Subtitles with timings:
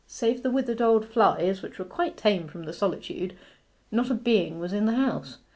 [0.07, 3.37] Save the withered old flies, which were quite tame from the solitude,
[3.91, 5.37] not a being was in the house.